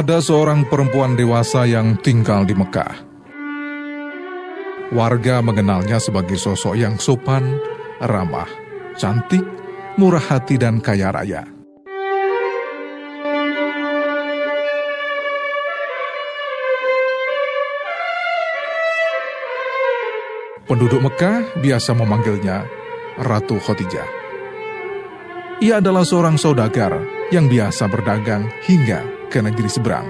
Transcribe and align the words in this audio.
Ada 0.00 0.24
seorang 0.24 0.64
perempuan 0.64 1.12
dewasa 1.12 1.68
yang 1.68 2.00
tinggal 2.00 2.48
di 2.48 2.56
Mekah. 2.56 3.04
Warga 4.96 5.44
mengenalnya 5.44 6.00
sebagai 6.00 6.40
sosok 6.40 6.72
yang 6.72 6.96
sopan, 6.96 7.60
ramah, 8.00 8.48
cantik, 8.96 9.44
murah 10.00 10.24
hati, 10.24 10.56
dan 10.56 10.80
kaya 10.80 11.12
raya. 11.12 11.44
Penduduk 20.64 21.04
Mekah 21.04 21.60
biasa 21.60 21.92
memanggilnya 21.92 22.64
Ratu 23.20 23.60
Khadijah. 23.60 24.08
Ia 25.60 25.84
adalah 25.84 26.08
seorang 26.08 26.40
saudagar 26.40 26.96
yang 27.28 27.52
biasa 27.52 27.84
berdagang 27.84 28.48
hingga 28.64 29.19
ke 29.30 29.38
negeri 29.38 29.70
seberang. 29.70 30.04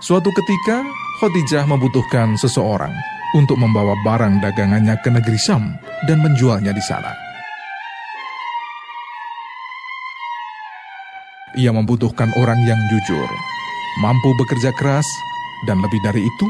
Suatu 0.00 0.32
ketika, 0.32 0.82
Khadijah 1.20 1.68
membutuhkan 1.68 2.34
seseorang 2.40 2.90
untuk 3.36 3.60
membawa 3.60 3.94
barang 4.02 4.40
dagangannya 4.40 4.96
ke 5.04 5.12
negeri 5.12 5.38
Syam 5.38 5.76
dan 6.08 6.24
menjualnya 6.24 6.72
di 6.72 6.82
sana. 6.82 7.12
Ia 11.60 11.70
membutuhkan 11.76 12.32
orang 12.40 12.58
yang 12.64 12.80
jujur, 12.88 13.28
mampu 14.00 14.32
bekerja 14.40 14.72
keras, 14.80 15.06
dan 15.68 15.78
lebih 15.84 16.00
dari 16.00 16.24
itu, 16.24 16.46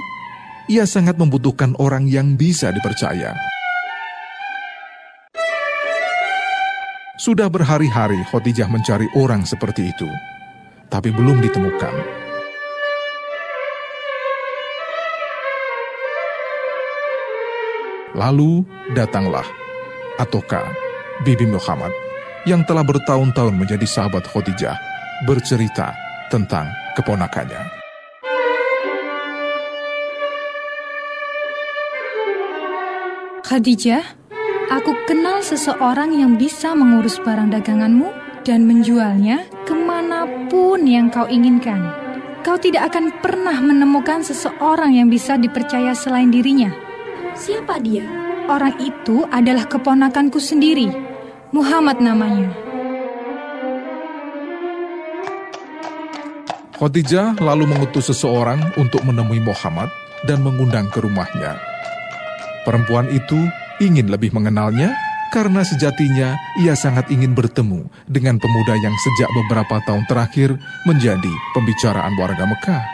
ia 0.68 0.84
sangat 0.84 1.16
membutuhkan 1.16 1.72
orang 1.80 2.10
yang 2.10 2.36
bisa 2.36 2.74
dipercaya. 2.74 3.32
Sudah 7.20 7.52
berhari-hari 7.52 8.16
Khotijah 8.32 8.68
mencari 8.68 9.04
orang 9.12 9.44
seperti 9.44 9.92
itu, 9.92 10.08
tapi 10.88 11.12
belum 11.12 11.44
ditemukan. 11.44 12.20
Lalu 18.16 18.64
datanglah 18.96 19.44
Atoka, 20.16 20.64
Bibi 21.22 21.44
Muhammad, 21.48 21.92
yang 22.48 22.64
telah 22.64 22.84
bertahun-tahun 22.84 23.52
menjadi 23.52 23.84
sahabat 23.84 24.24
Khotijah 24.24 24.76
bercerita 25.28 25.92
tentang 26.32 26.72
keponakannya. 26.96 27.79
Khadijah, 33.50 34.06
aku 34.70 34.94
kenal 35.10 35.42
seseorang 35.42 36.14
yang 36.14 36.38
bisa 36.38 36.70
mengurus 36.70 37.18
barang 37.18 37.50
daganganmu 37.50 38.06
dan 38.46 38.62
menjualnya 38.62 39.42
ke 39.66 39.74
mana 39.74 40.22
pun 40.46 40.86
yang 40.86 41.10
kau 41.10 41.26
inginkan. 41.26 41.82
Kau 42.46 42.54
tidak 42.62 42.94
akan 42.94 43.10
pernah 43.18 43.58
menemukan 43.58 44.22
seseorang 44.22 44.94
yang 44.94 45.10
bisa 45.10 45.34
dipercaya 45.34 45.98
selain 45.98 46.30
dirinya. 46.30 46.70
Siapa 47.34 47.82
dia? 47.82 48.06
Orang 48.46 48.78
itu 48.78 49.26
adalah 49.26 49.66
keponakanku 49.66 50.38
sendiri. 50.38 50.86
Muhammad 51.50 51.98
namanya. 51.98 52.54
Khadijah 56.78 57.34
lalu 57.42 57.66
mengutus 57.66 58.14
seseorang 58.14 58.62
untuk 58.78 59.02
menemui 59.02 59.42
Muhammad 59.42 59.90
dan 60.22 60.38
mengundang 60.38 60.86
ke 60.86 61.02
rumahnya. 61.02 61.69
Perempuan 62.60 63.08
itu 63.08 63.38
ingin 63.80 64.12
lebih 64.12 64.36
mengenalnya 64.36 64.92
karena 65.32 65.62
sejatinya 65.62 66.36
ia 66.60 66.74
sangat 66.76 67.08
ingin 67.08 67.32
bertemu 67.32 67.86
dengan 68.10 68.36
pemuda 68.36 68.74
yang 68.82 68.92
sejak 69.00 69.30
beberapa 69.32 69.78
tahun 69.86 70.04
terakhir 70.10 70.58
menjadi 70.84 71.32
pembicaraan 71.56 72.12
warga 72.18 72.44
Mekah. 72.44 72.84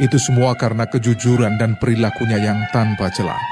Itu 0.00 0.16
semua 0.16 0.56
karena 0.56 0.88
kejujuran 0.88 1.60
dan 1.60 1.76
perilakunya 1.76 2.40
yang 2.40 2.64
tanpa 2.72 3.12
celah. 3.12 3.42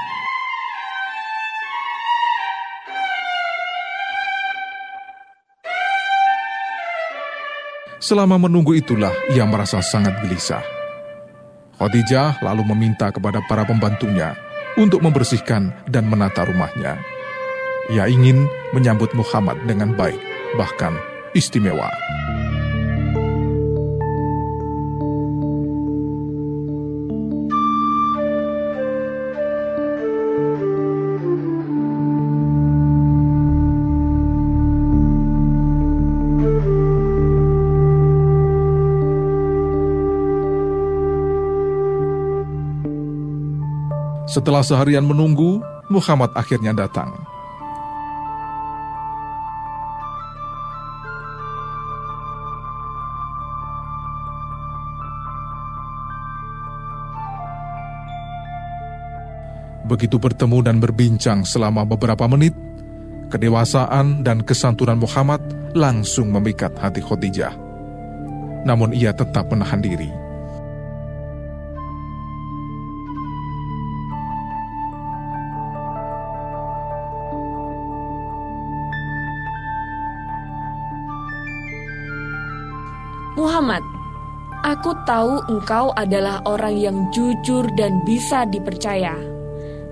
Selama 7.99 8.41
menunggu 8.41 8.73
itulah 8.73 9.13
ia 9.29 9.45
merasa 9.45 9.83
sangat 9.83 10.17
gelisah. 10.25 10.78
Khadijah 11.79 12.43
lalu 12.43 12.75
meminta 12.75 13.07
kepada 13.07 13.39
para 13.47 13.63
pembantunya 13.63 14.35
untuk 14.75 14.99
membersihkan 14.99 15.71
dan 15.87 16.11
menata 16.11 16.43
rumahnya. 16.43 16.99
Ia 17.89 18.05
ingin 18.11 18.45
menyambut 18.75 19.15
Muhammad 19.15 19.57
dengan 19.63 19.95
baik, 19.95 20.19
bahkan 20.59 20.93
istimewa. 21.31 21.87
Setelah 44.29 44.61
seharian 44.61 45.09
menunggu, 45.09 45.57
Muhammad 45.89 46.29
akhirnya 46.37 46.69
datang. 46.69 47.09
Begitu 59.89 60.21
bertemu 60.21 60.61
dan 60.61 60.77
berbincang 60.77 61.41
selama 61.41 61.81
beberapa 61.81 62.29
menit, 62.29 62.53
kedewasaan 63.33 64.21
dan 64.21 64.45
kesantunan 64.45 65.01
Muhammad 65.01 65.41
langsung 65.73 66.29
memikat 66.29 66.77
hati 66.77 67.01
Khadijah. 67.01 67.57
Namun 68.69 68.93
ia 68.93 69.09
tetap 69.09 69.49
menahan 69.49 69.81
diri. 69.81 70.28
Muhammad, 83.39 83.79
aku 84.67 84.91
tahu 85.07 85.39
engkau 85.47 85.95
adalah 85.95 86.43
orang 86.43 86.75
yang 86.75 87.07
jujur 87.15 87.63
dan 87.79 88.03
bisa 88.03 88.43
dipercaya. 88.43 89.15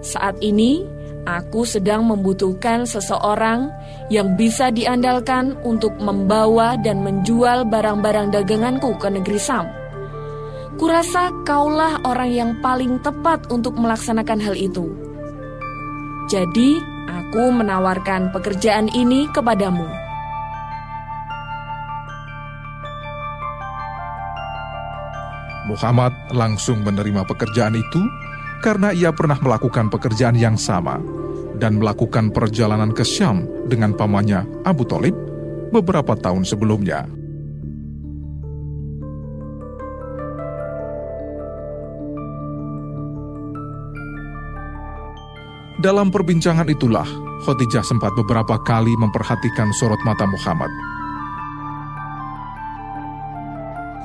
Saat 0.03 0.44
ini, 0.44 0.84
aku 1.24 1.63
sedang 1.63 2.03
membutuhkan 2.12 2.84
seseorang 2.84 3.72
yang 4.12 4.36
bisa 4.36 4.68
diandalkan 4.68 5.56
untuk 5.63 5.96
membawa 6.03 6.75
dan 6.75 7.00
menjual 7.00 7.63
barang-barang 7.72 8.36
daganganku 8.36 9.00
ke 9.00 9.07
negeri 9.16 9.39
Sam. 9.39 9.72
Kurasa 10.75 11.31
kaulah 11.48 12.04
orang 12.04 12.31
yang 12.36 12.51
paling 12.60 13.00
tepat 13.00 13.48
untuk 13.48 13.80
melaksanakan 13.80 14.44
hal 14.44 14.60
itu. 14.60 14.92
Jadi, 16.27 16.83
aku 17.07 17.48
menawarkan 17.56 18.36
pekerjaan 18.36 18.92
ini 18.92 19.31
kepadamu. 19.31 20.06
Muhammad 25.77 26.33
langsung 26.33 26.81
menerima 26.81 27.21
pekerjaan 27.29 27.77
itu 27.77 28.01
karena 28.65 28.89
ia 28.89 29.13
pernah 29.13 29.38
melakukan 29.38 29.94
pekerjaan 29.94 30.33
yang 30.33 30.57
sama 30.57 30.97
dan 31.62 31.77
melakukan 31.77 32.33
perjalanan 32.33 32.89
ke 32.89 33.06
Syam 33.06 33.45
dengan 33.69 33.94
pamannya 33.94 34.41
Abu 34.65 34.89
Talib 34.89 35.13
beberapa 35.69 36.18
tahun 36.18 36.50
sebelumnya. 36.50 37.06
Dalam 45.77 46.09
perbincangan 46.09 46.74
itulah, 46.74 47.06
Khadijah 47.45 47.85
sempat 47.85 48.18
beberapa 48.18 48.57
kali 48.65 48.97
memperhatikan 48.97 49.69
sorot 49.77 50.01
mata 50.01 50.25
Muhammad. 50.25 50.74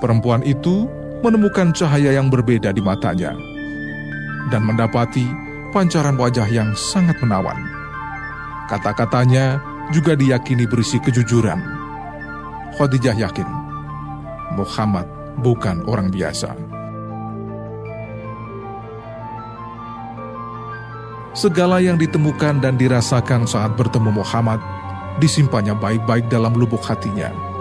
Perempuan 0.04 0.44
itu 0.44 0.84
menemukan 1.22 1.70
cahaya 1.70 2.18
yang 2.18 2.26
berbeda 2.28 2.74
di 2.74 2.82
matanya 2.82 3.32
dan 4.50 4.66
mendapati 4.66 5.24
pancaran 5.70 6.18
wajah 6.18 6.50
yang 6.50 6.74
sangat 6.74 7.14
menawan. 7.22 7.56
Kata-katanya 8.66 9.62
juga 9.94 10.18
diyakini 10.18 10.66
berisi 10.66 10.98
kejujuran. 10.98 11.62
Khadijah 12.74 13.14
yakin 13.14 13.48
Muhammad 14.58 15.06
bukan 15.40 15.86
orang 15.86 16.10
biasa. 16.10 16.52
Segala 21.32 21.80
yang 21.80 21.96
ditemukan 21.96 22.60
dan 22.60 22.76
dirasakan 22.76 23.48
saat 23.48 23.72
bertemu 23.72 24.20
Muhammad 24.20 24.60
disimpannya 25.16 25.72
baik-baik 25.72 26.28
dalam 26.28 26.52
lubuk 26.52 26.84
hatinya. 26.84 27.51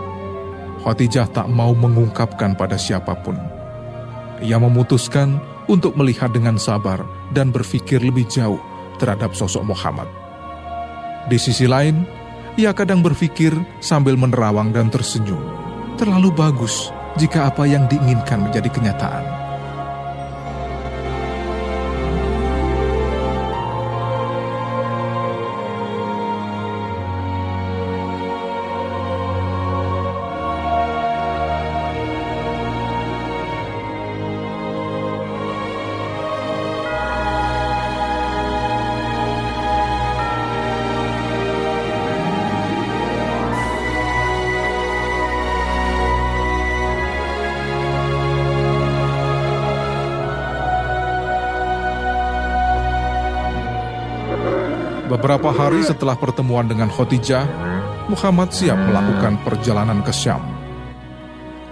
Khadijah 0.82 1.30
tak 1.30 1.48
mau 1.48 1.72
mengungkapkan 1.78 2.58
pada 2.58 2.76
siapa 2.76 3.14
pun. 3.22 3.38
Ia 4.42 4.58
memutuskan 4.58 5.38
untuk 5.70 5.94
melihat 5.94 6.34
dengan 6.34 6.58
sabar 6.58 7.06
dan 7.32 7.54
berpikir 7.54 8.02
lebih 8.02 8.26
jauh 8.28 8.60
terhadap 8.98 9.38
sosok 9.38 9.62
Muhammad. 9.62 10.10
Di 11.30 11.38
sisi 11.38 11.70
lain, 11.70 12.04
ia 12.60 12.76
kadang 12.76 13.00
berpikir 13.00 13.56
sambil 13.80 14.20
menerawang 14.20 14.76
dan 14.76 14.92
tersenyum. 14.92 15.40
Terlalu 15.96 16.34
bagus 16.34 16.90
jika 17.16 17.48
apa 17.48 17.64
yang 17.70 17.88
diinginkan 17.88 18.50
menjadi 18.50 18.68
kenyataan. 18.74 19.26
Beberapa 55.12 55.52
hari 55.52 55.84
setelah 55.84 56.16
pertemuan 56.16 56.72
dengan 56.72 56.88
Khotijah, 56.88 57.44
Muhammad 58.08 58.56
siap 58.56 58.80
melakukan 58.80 59.44
perjalanan 59.44 60.00
ke 60.08 60.16
Syam. 60.16 60.40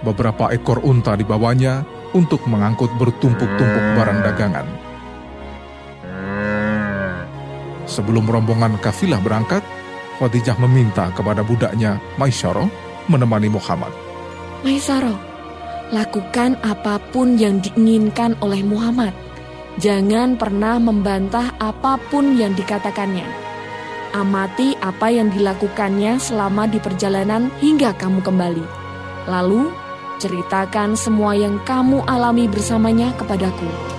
Beberapa 0.04 0.52
ekor 0.52 0.84
unta 0.84 1.16
dibawanya 1.16 1.80
untuk 2.12 2.44
mengangkut 2.44 2.92
bertumpuk-tumpuk 3.00 3.84
barang 3.96 4.20
dagangan. 4.28 4.66
Sebelum 7.88 8.28
rombongan 8.28 8.76
kafilah 8.76 9.24
berangkat, 9.24 9.64
Khadijah 10.20 10.60
meminta 10.60 11.08
kepada 11.16 11.40
budaknya 11.40 11.96
Maisyaro 12.20 12.68
menemani 13.08 13.48
Muhammad. 13.48 13.96
Maisyaro, 14.60 15.16
lakukan 15.96 16.60
apa 16.60 17.00
pun 17.08 17.40
yang 17.40 17.56
diinginkan 17.64 18.36
oleh 18.44 18.60
Muhammad 18.60 19.16
Jangan 19.78 20.34
pernah 20.34 20.82
membantah 20.82 21.54
apa 21.62 21.94
pun 22.10 22.34
yang 22.34 22.58
dikatakannya. 22.58 23.28
Amati 24.10 24.74
apa 24.82 25.06
yang 25.14 25.30
dilakukannya 25.30 26.18
selama 26.18 26.66
di 26.66 26.82
perjalanan 26.82 27.46
hingga 27.62 27.94
kamu 27.94 28.18
kembali. 28.26 28.66
Lalu, 29.30 29.70
ceritakan 30.18 30.98
semua 30.98 31.38
yang 31.38 31.62
kamu 31.62 32.02
alami 32.10 32.50
bersamanya 32.50 33.14
kepadaku. 33.14 33.89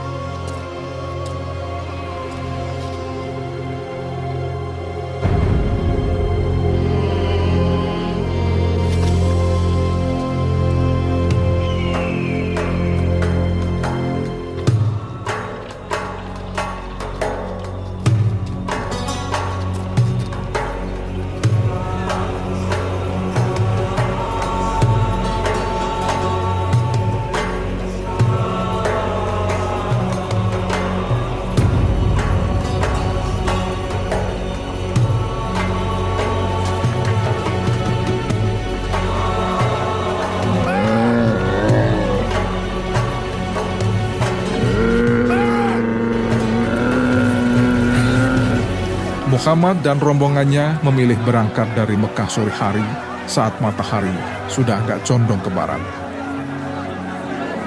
Muhammad 49.42 49.82
dan 49.82 49.98
rombongannya 49.98 50.86
memilih 50.86 51.18
berangkat 51.26 51.66
dari 51.74 51.98
Mekah 51.98 52.30
sore 52.30 52.54
hari 52.54 52.86
saat 53.26 53.58
matahari 53.58 54.14
sudah 54.46 54.78
agak 54.86 55.02
condong 55.02 55.42
ke 55.42 55.50
barat. 55.50 55.82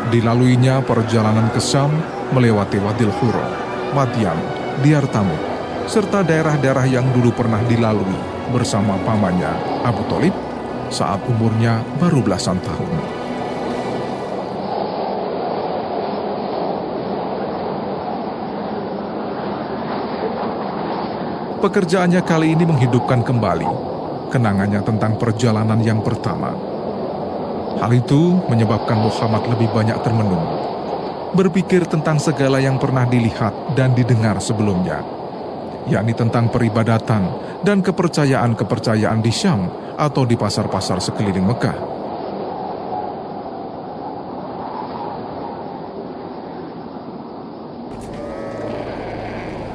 Dilaluinya 0.06 0.78
perjalanan 0.86 1.50
ke 1.50 1.58
Syam 1.58 1.90
melewati 2.30 2.78
Wadil 2.78 3.10
Huro, 3.18 3.42
Madian, 3.90 4.38
Diar 4.86 5.02
Tamuk, 5.10 5.42
serta 5.90 6.22
daerah-daerah 6.22 6.86
yang 6.86 7.10
dulu 7.10 7.34
pernah 7.34 7.58
dilalui 7.66 8.22
bersama 8.54 8.94
pamannya 9.02 9.82
Abu 9.82 10.06
Talib 10.06 10.30
saat 10.94 11.26
umurnya 11.26 11.82
baru 11.98 12.22
belasan 12.22 12.62
tahun. 12.62 13.13
Pekerjaannya 21.64 22.20
kali 22.28 22.52
ini 22.52 22.68
menghidupkan 22.68 23.24
kembali 23.24 23.64
kenangannya 24.28 24.84
tentang 24.84 25.16
perjalanan 25.16 25.80
yang 25.80 26.04
pertama. 26.04 26.52
Hal 27.80 27.88
itu 27.88 28.36
menyebabkan 28.52 29.00
Muhammad 29.00 29.48
lebih 29.48 29.72
banyak 29.72 29.96
termenung, 30.04 30.44
berpikir 31.32 31.88
tentang 31.88 32.20
segala 32.20 32.60
yang 32.60 32.76
pernah 32.76 33.08
dilihat 33.08 33.72
dan 33.72 33.96
didengar 33.96 34.44
sebelumnya, 34.44 35.00
yakni 35.88 36.12
tentang 36.12 36.52
peribadatan 36.52 37.32
dan 37.64 37.80
kepercayaan-kepercayaan 37.80 39.24
di 39.24 39.32
Syam 39.32 39.64
atau 39.96 40.28
di 40.28 40.36
pasar-pasar 40.36 41.00
sekeliling 41.00 41.48
Mekah. 41.48 41.93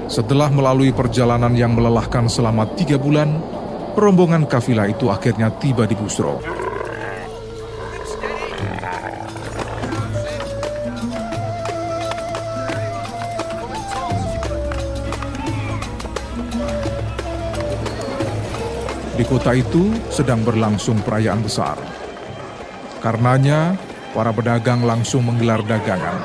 Setelah 0.10 0.50
melalui 0.50 0.89
perjalanan 0.89 1.54
yang 1.54 1.78
melelahkan 1.78 2.25
selama 2.25 2.66
tiga 2.74 2.98
bulan, 2.98 3.30
rombongan 3.94 4.50
kafilah 4.50 4.89
itu 4.89 5.06
akhirnya 5.06 5.54
tiba 5.62 5.86
di 5.86 5.94
Busro. 5.94 6.42
Di 19.13 19.24
kota 19.30 19.54
itu 19.54 19.94
sedang 20.10 20.42
berlangsung 20.42 21.06
perayaan 21.06 21.46
besar. 21.46 21.78
Karenanya, 22.98 23.78
para 24.18 24.34
pedagang 24.34 24.82
langsung 24.89 25.30
menggelar 25.30 25.62
dagangan, 25.70 26.18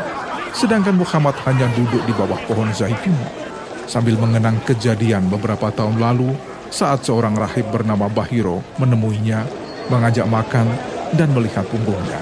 sedangkan 0.56 0.96
Muhammad 0.96 1.36
hanya 1.44 1.68
duduk 1.76 2.00
di 2.08 2.16
bawah 2.16 2.40
pohon 2.48 2.72
zaitun 2.72 3.44
sambil 3.86 4.16
mengenang 4.16 4.60
kejadian 4.64 5.28
beberapa 5.28 5.68
tahun 5.72 6.00
lalu 6.00 6.32
saat 6.74 7.06
seorang 7.06 7.38
rahib 7.38 7.70
bernama 7.70 8.10
Bahiro 8.10 8.58
menemuinya, 8.82 9.46
mengajak 9.92 10.26
makan, 10.26 10.66
dan 11.14 11.30
melihat 11.30 11.62
punggungnya. 11.70 12.18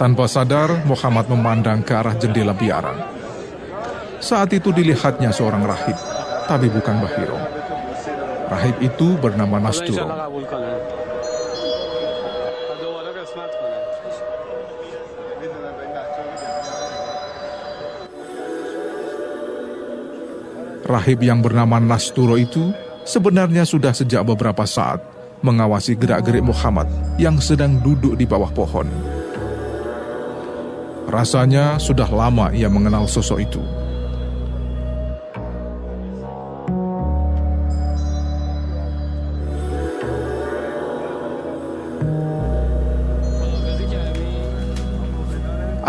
Tanpa 0.00 0.24
sadar, 0.24 0.80
Muhammad 0.88 1.28
memandang 1.28 1.84
ke 1.84 1.92
arah 1.92 2.16
jendela 2.16 2.56
biaran. 2.56 2.96
Saat 4.16 4.56
itu 4.56 4.72
dilihatnya 4.72 5.28
seorang 5.28 5.60
rahib, 5.60 5.96
tapi 6.48 6.72
bukan 6.72 7.04
Bahiro. 7.04 7.59
Rahib 8.50 8.76
itu 8.82 9.14
bernama 9.22 9.62
Nasturo. 9.62 10.10
Rahib 20.90 21.22
yang 21.22 21.38
bernama 21.38 21.78
Nasturo 21.78 22.34
itu 22.34 22.74
sebenarnya 23.06 23.62
sudah 23.62 23.94
sejak 23.94 24.26
beberapa 24.26 24.66
saat 24.66 24.98
mengawasi 25.46 25.94
gerak-gerik 25.94 26.42
Muhammad 26.42 26.90
yang 27.22 27.38
sedang 27.38 27.78
duduk 27.78 28.18
di 28.18 28.26
bawah 28.26 28.50
pohon. 28.50 28.90
Rasanya 31.06 31.78
sudah 31.78 32.10
lama 32.10 32.50
ia 32.50 32.66
mengenal 32.66 33.06
sosok 33.06 33.38
itu. 33.38 33.62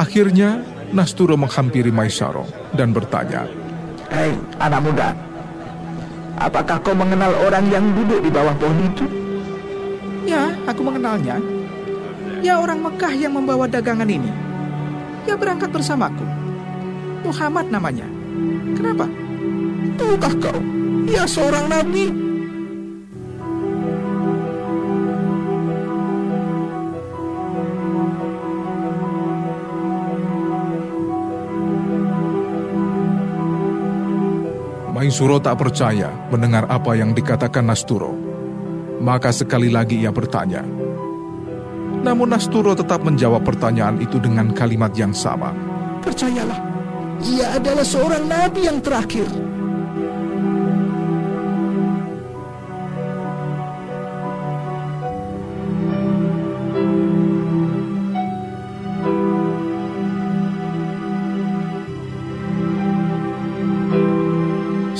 Akhirnya, 0.01 0.65
Nasturo 0.89 1.37
menghampiri 1.37 1.93
Maisaro 1.93 2.49
dan 2.73 2.89
bertanya, 2.89 3.45
Hei, 4.09 4.33
anak 4.57 4.81
muda, 4.81 5.13
apakah 6.41 6.81
kau 6.81 6.97
mengenal 6.97 7.29
orang 7.45 7.69
yang 7.69 7.85
duduk 7.93 8.17
di 8.25 8.33
bawah 8.33 8.49
pohon 8.57 8.81
itu? 8.81 9.05
Ya, 10.25 10.57
aku 10.65 10.81
mengenalnya. 10.81 11.37
Ya 12.41 12.57
orang 12.57 12.81
Mekah 12.81 13.13
yang 13.13 13.37
membawa 13.37 13.69
dagangan 13.69 14.09
ini. 14.09 14.33
Ya 15.29 15.37
berangkat 15.37 15.69
bersamaku. 15.69 16.25
Muhammad 17.21 17.69
namanya. 17.69 18.09
Kenapa? 18.73 19.05
Tahukah 20.01 20.33
kau? 20.41 20.59
Ia 21.05 21.29
seorang 21.29 21.69
nabi. 21.69 22.09
Maisuro 35.01 35.41
tak 35.41 35.57
percaya 35.57 36.13
mendengar 36.29 36.69
apa 36.69 36.93
yang 36.93 37.17
dikatakan 37.17 37.65
Nasturo. 37.65 38.13
Maka 39.01 39.33
sekali 39.33 39.73
lagi 39.73 39.97
ia 39.97 40.13
bertanya. 40.13 40.61
Namun 42.05 42.29
Nasturo 42.29 42.77
tetap 42.77 43.01
menjawab 43.01 43.41
pertanyaan 43.41 43.97
itu 43.97 44.21
dengan 44.21 44.53
kalimat 44.53 44.93
yang 44.93 45.09
sama. 45.09 45.57
Percayalah, 46.05 46.61
ia 47.25 47.49
adalah 47.57 47.81
seorang 47.81 48.29
nabi 48.29 48.69
yang 48.69 48.77
terakhir. 48.77 49.25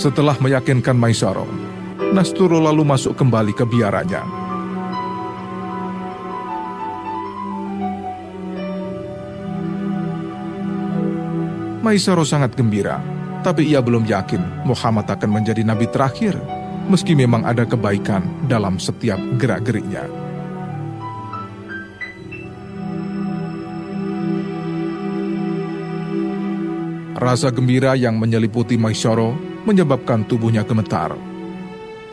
Setelah 0.02 0.34
meyakinkan 0.42 0.98
Maisaro, 0.98 1.46
Nasturo 2.10 2.58
lalu 2.58 2.82
masuk 2.82 3.14
kembali 3.14 3.54
ke 3.54 3.70
biaranya. 3.70 4.26
Maisaro 11.86 12.26
sangat 12.26 12.58
gembira, 12.58 12.98
tapi 13.46 13.70
ia 13.70 13.78
belum 13.78 14.10
yakin 14.10 14.66
Muhammad 14.66 15.06
akan 15.06 15.30
menjadi 15.38 15.62
nabi 15.62 15.86
terakhir, 15.86 16.34
meski 16.90 17.14
memang 17.14 17.46
ada 17.46 17.70
kebaikan 17.70 18.26
dalam 18.50 18.82
setiap 18.82 19.22
gerak-geriknya. 19.38 20.10
Rasa 27.22 27.54
gembira 27.54 27.94
yang 27.94 28.18
menyeliputi 28.18 28.82
Maisaro 28.82 29.51
menyebabkan 29.66 30.26
tubuhnya 30.26 30.66
gemetar. 30.66 31.14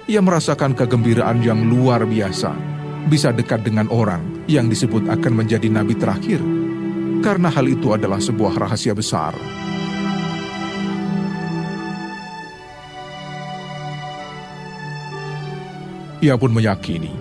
Ia 0.09 0.25
merasakan 0.25 0.73
kegembiraan 0.73 1.45
yang 1.45 1.69
luar 1.69 2.09
biasa, 2.09 2.57
bisa 3.13 3.29
dekat 3.33 3.65
dengan 3.65 3.89
orang 3.93 4.45
yang 4.49 4.69
disebut 4.69 5.05
akan 5.09 5.33
menjadi 5.45 5.69
nabi 5.69 5.93
terakhir, 5.97 6.41
karena 7.21 7.53
hal 7.53 7.69
itu 7.69 7.93
adalah 7.93 8.17
sebuah 8.17 8.57
rahasia 8.57 8.97
besar. 8.97 9.37
Ia 16.19 16.35
pun 16.35 16.51
meyakini, 16.51 17.13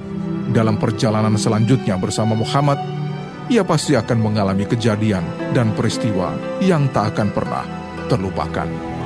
dalam 0.50 0.82
perjalanan 0.82 1.38
selanjutnya 1.38 2.00
bersama 2.02 2.34
Muhammad, 2.34 2.82
ia 3.46 3.62
pasti 3.62 3.94
akan 3.94 4.20
mengalami 4.20 4.66
kejadian 4.66 5.54
dan 5.54 5.76
peristiwa 5.78 6.34
yang 6.64 6.90
tak 6.90 7.14
akan 7.14 7.30
pernah 7.30 7.64
terlupakan. 8.10 8.97